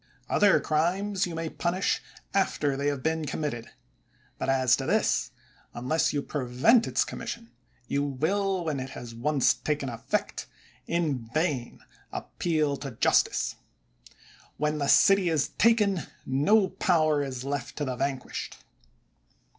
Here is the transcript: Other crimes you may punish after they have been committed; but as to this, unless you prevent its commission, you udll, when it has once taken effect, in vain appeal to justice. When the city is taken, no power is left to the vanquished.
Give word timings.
Other 0.27 0.59
crimes 0.59 1.27
you 1.27 1.35
may 1.35 1.47
punish 1.47 2.01
after 2.33 2.75
they 2.75 2.87
have 2.87 3.03
been 3.03 3.25
committed; 3.25 3.69
but 4.39 4.49
as 4.49 4.75
to 4.77 4.87
this, 4.87 5.29
unless 5.75 6.11
you 6.11 6.23
prevent 6.23 6.87
its 6.87 7.05
commission, 7.05 7.51
you 7.87 8.15
udll, 8.19 8.65
when 8.65 8.79
it 8.79 8.89
has 8.97 9.13
once 9.13 9.53
taken 9.53 9.89
effect, 9.89 10.47
in 10.87 11.29
vain 11.35 11.81
appeal 12.11 12.77
to 12.77 12.89
justice. 12.93 13.57
When 14.57 14.79
the 14.79 14.87
city 14.87 15.29
is 15.29 15.49
taken, 15.49 16.07
no 16.25 16.69
power 16.69 17.21
is 17.23 17.43
left 17.43 17.75
to 17.75 17.85
the 17.85 17.95
vanquished. 17.95 18.57